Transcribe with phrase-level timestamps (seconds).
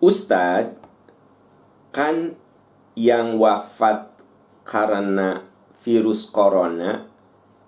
[0.00, 0.80] Ustadz,
[1.92, 2.32] kan
[2.96, 4.16] yang wafat
[4.64, 5.44] karena
[5.84, 7.04] virus corona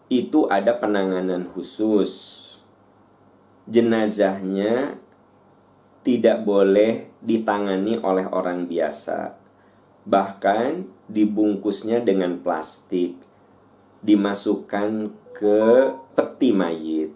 [0.08, 2.40] itu ada penanganan khusus.
[3.68, 4.96] Jenazahnya
[6.00, 9.36] tidak boleh ditangani oleh orang biasa.
[10.08, 13.12] Bahkan dibungkusnya dengan plastik,
[14.00, 15.60] dimasukkan ke
[16.16, 17.12] peti mayit.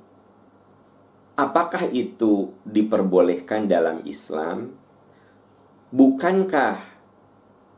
[1.40, 4.84] Apakah itu diperbolehkan dalam Islam?
[5.94, 6.82] Bukankah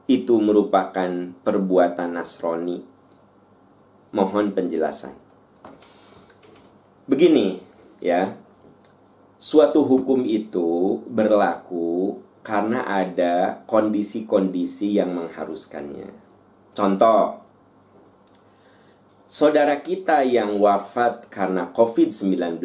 [0.09, 1.13] itu merupakan
[1.45, 2.81] perbuatan Nasrani?
[4.17, 5.13] Mohon penjelasan.
[7.05, 7.61] Begini,
[8.01, 8.33] ya.
[9.37, 16.09] Suatu hukum itu berlaku karena ada kondisi-kondisi yang mengharuskannya.
[16.73, 17.45] Contoh,
[19.29, 22.65] saudara kita yang wafat karena COVID-19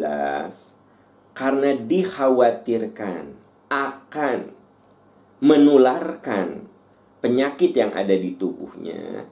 [1.35, 3.35] karena dikhawatirkan
[3.67, 4.62] akan
[5.43, 6.71] menularkan
[7.19, 9.27] penyakit yang ada di tubuhnya,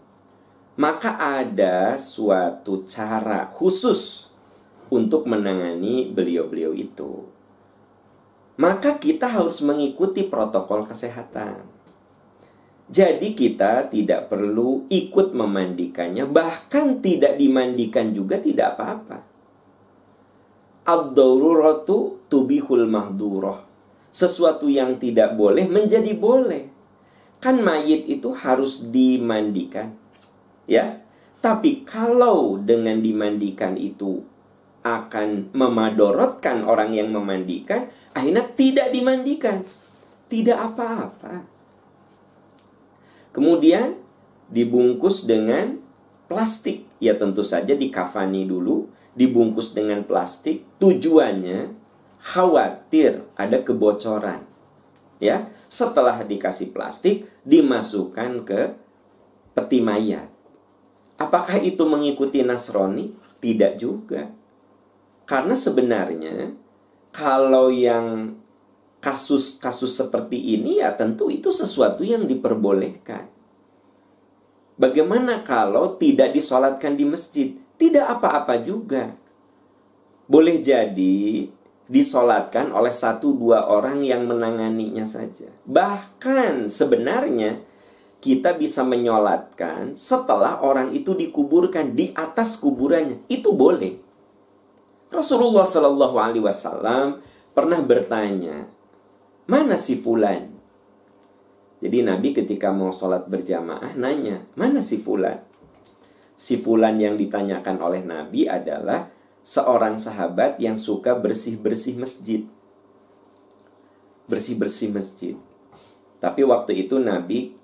[0.75, 4.27] maka ada suatu cara khusus
[4.91, 7.31] untuk menangani beliau-beliau itu.
[8.59, 11.63] Maka kita harus mengikuti protokol kesehatan.
[12.91, 19.17] Jadi kita tidak perlu ikut memandikannya, bahkan tidak dimandikan juga tidak apa-apa.
[20.83, 23.70] Ad-daruratu tubihul mahdurah.
[24.11, 26.67] Sesuatu yang tidak boleh menjadi boleh.
[27.39, 29.95] Kan mayit itu harus dimandikan.
[30.67, 31.01] Ya.
[31.41, 34.21] Tapi kalau dengan dimandikan itu
[34.85, 39.65] akan memadorotkan orang yang memandikan, akhirnya tidak dimandikan.
[40.29, 41.43] Tidak apa-apa.
[43.31, 43.97] Kemudian
[44.51, 45.79] dibungkus dengan
[46.27, 46.85] plastik.
[47.01, 50.63] Ya tentu saja dikafani dulu, dibungkus dengan plastik.
[50.77, 51.80] Tujuannya
[52.21, 54.45] khawatir ada kebocoran.
[55.21, 58.61] Ya, setelah dikasih plastik dimasukkan ke
[59.53, 60.29] peti mayat.
[61.21, 63.13] Apakah itu mengikuti Nasrani?
[63.37, 64.25] Tidak juga.
[65.29, 66.57] Karena sebenarnya
[67.13, 68.33] kalau yang
[69.01, 73.29] kasus-kasus seperti ini ya tentu itu sesuatu yang diperbolehkan.
[74.81, 77.53] Bagaimana kalau tidak disolatkan di masjid?
[77.77, 79.13] Tidak apa-apa juga.
[80.25, 81.49] Boleh jadi
[81.91, 85.51] disolatkan oleh satu dua orang yang menanganinya saja.
[85.67, 87.59] Bahkan sebenarnya
[88.23, 93.27] kita bisa menyolatkan setelah orang itu dikuburkan di atas kuburannya.
[93.27, 93.99] Itu boleh.
[95.11, 97.19] Rasulullah Shallallahu Alaihi Wasallam
[97.51, 98.71] pernah bertanya,
[99.51, 100.47] mana si fulan?
[101.83, 105.43] Jadi Nabi ketika mau sholat berjamaah nanya, mana si fulan?
[106.39, 112.41] Si fulan yang ditanyakan oleh Nabi adalah seorang sahabat yang suka bersih-bersih masjid.
[114.29, 115.35] Bersih-bersih masjid.
[116.21, 117.57] Tapi waktu itu Nabi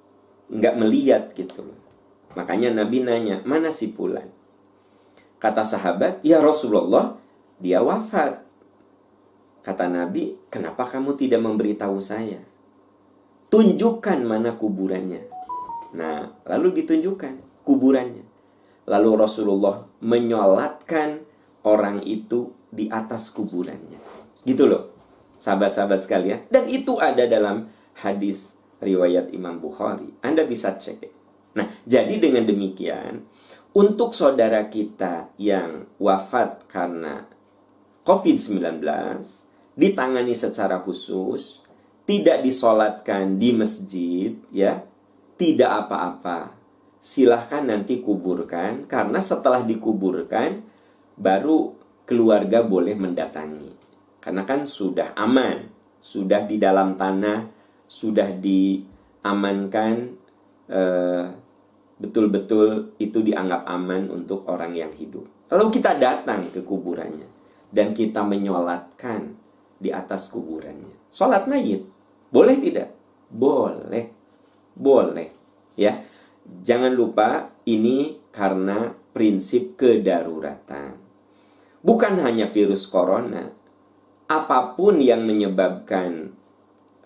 [0.49, 1.63] nggak melihat gitu.
[2.33, 4.29] Makanya Nabi nanya, mana si fulan?
[5.37, 7.17] Kata sahabat, ya Rasulullah,
[7.61, 8.41] dia wafat.
[9.61, 12.41] Kata Nabi, kenapa kamu tidak memberitahu saya?
[13.53, 15.29] Tunjukkan mana kuburannya.
[15.93, 18.25] Nah, lalu ditunjukkan kuburannya.
[18.87, 21.27] Lalu Rasulullah menyolatkan
[21.67, 23.99] orang itu di atas kuburannya.
[24.47, 24.95] Gitu loh,
[25.35, 26.39] sahabat-sahabat sekalian.
[26.47, 27.67] Dan itu ada dalam
[27.99, 30.15] hadis riwayat Imam Bukhari.
[30.23, 31.11] Anda bisa cek.
[31.59, 33.27] Nah, jadi dengan demikian,
[33.75, 37.25] untuk saudara kita yang wafat karena
[38.07, 38.79] COVID-19
[39.77, 41.61] ditangani secara khusus,
[42.07, 44.81] tidak disolatkan di masjid, ya,
[45.35, 46.55] tidak apa-apa.
[46.97, 50.65] Silahkan nanti kuburkan, karena setelah dikuburkan,
[51.17, 51.73] baru
[52.05, 53.73] keluarga boleh mendatangi.
[54.21, 55.67] Karena kan sudah aman,
[55.99, 57.49] sudah di dalam tanah,
[57.89, 59.95] sudah diamankan,
[60.69, 61.25] eh,
[61.97, 65.25] betul-betul itu dianggap aman untuk orang yang hidup.
[65.49, 67.27] Lalu kita datang ke kuburannya
[67.71, 69.33] dan kita menyolatkan
[69.79, 71.07] di atas kuburannya.
[71.09, 71.87] Sholat mayit.
[72.27, 72.91] Boleh tidak?
[73.31, 74.11] Boleh.
[74.75, 75.29] Boleh.
[75.79, 76.03] Ya.
[76.47, 81.06] Jangan lupa ini karena prinsip kedaruratan.
[81.85, 83.53] Bukan hanya virus corona.
[84.27, 86.35] Apa pun yang menyebabkan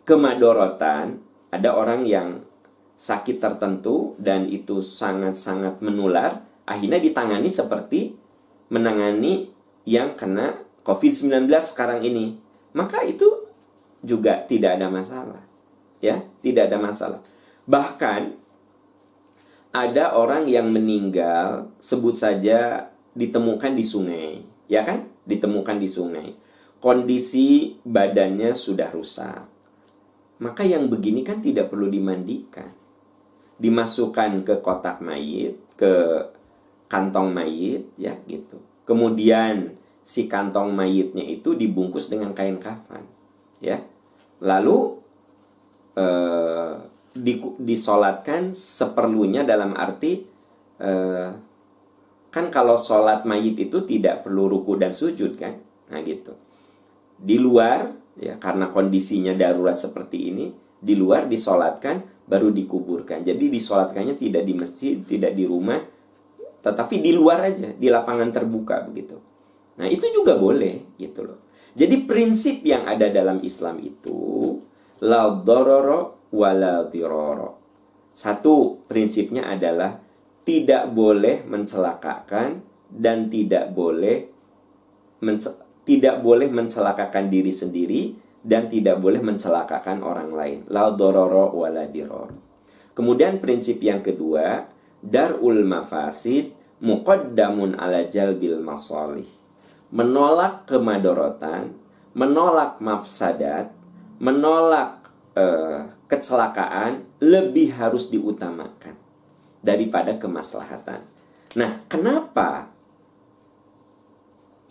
[0.08, 1.22] kemadorotan,
[1.54, 2.42] ada orang yang
[2.98, 8.18] sakit tertentu dan itu sangat-sangat menular, akhirnya ditangani seperti
[8.72, 9.52] menangani
[9.86, 12.38] yang kena COVID-19 sekarang ini,
[12.74, 13.50] maka itu
[14.02, 15.42] juga tidak ada masalah.
[16.02, 17.20] Ya, tidak ada masalah.
[17.70, 18.34] Bahkan
[19.72, 24.42] ada orang yang meninggal sebut saja ditemukan di sungai,
[24.72, 25.12] ya kan?
[25.28, 26.30] Ditemukan di sungai.
[26.80, 29.52] Kondisi badannya sudah rusak.
[30.42, 32.74] maka yang begini kan tidak perlu dimandikan.
[33.62, 35.94] Dimasukkan ke kotak mayit, ke
[36.90, 38.58] kantong mayit, ya gitu.
[38.82, 43.06] Kemudian si kantong mayitnya itu dibungkus dengan kain kafan,
[43.62, 43.86] ya.
[44.42, 44.98] Lalu
[45.94, 46.74] eh,
[47.14, 50.26] di, disolatkan seperlunya dalam arti
[50.82, 51.30] eh,
[52.32, 55.60] kan kalau sholat mayit itu tidak perlu ruku dan sujud kan,
[55.92, 56.34] nah gitu.
[57.20, 60.46] Di luar ya karena kondisinya darurat seperti ini
[60.82, 63.22] di luar disolatkan baru dikuburkan.
[63.22, 65.78] Jadi disolatkannya tidak di masjid tidak di rumah
[66.62, 69.18] tetapi di luar aja di lapangan terbuka begitu.
[69.82, 71.40] Nah itu juga boleh gitu loh.
[71.74, 74.60] Jadi prinsip yang ada dalam Islam itu
[75.02, 77.58] la dororo wala diroro.
[78.12, 79.98] Satu prinsipnya adalah
[80.42, 84.28] tidak boleh mencelakakan dan tidak boleh
[85.86, 88.02] tidak boleh mencelakakan diri sendiri
[88.42, 90.60] dan tidak boleh mencelakakan orang lain.
[90.74, 92.34] La dororo wala diror.
[92.98, 94.66] Kemudian prinsip yang kedua,
[94.98, 99.30] darul mafasid muqaddamun ala jalbil masalih.
[99.94, 101.78] Menolak kemadorotan,
[102.18, 103.70] menolak mafsadat,
[104.18, 105.06] menolak
[105.38, 109.01] uh, kecelakaan lebih harus diutamakan
[109.62, 111.06] daripada kemaslahatan.
[111.56, 112.70] Nah, kenapa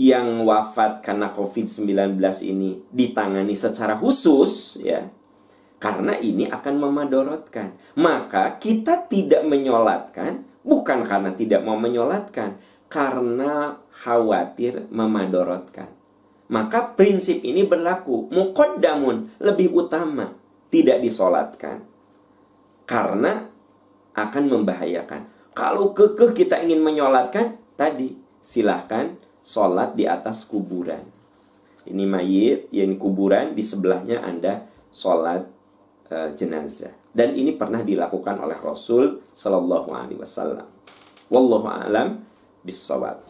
[0.01, 5.07] yang wafat karena COVID-19 ini ditangani secara khusus ya?
[5.81, 7.97] Karena ini akan memadorotkan.
[7.97, 12.61] Maka kita tidak menyolatkan bukan karena tidak mau menyolatkan
[12.93, 15.89] karena khawatir memadorotkan.
[16.51, 18.29] Maka prinsip ini berlaku.
[18.29, 20.35] Mukoddamun lebih utama
[20.69, 21.87] tidak disolatkan.
[22.85, 23.47] Karena
[24.15, 31.03] akan membahayakan kalau kekeh kita ingin menyolatkan tadi silahkan sholat di atas kuburan.
[31.85, 35.43] Ini mayit, yang kuburan, di sebelahnya Anda sholat
[36.07, 36.95] e, jenazah.
[37.11, 40.69] Dan ini pernah dilakukan oleh Rasul Sallallahu Alaihi Wasallam.
[41.33, 42.23] Wallahu a'lam
[42.63, 43.30] bisawab.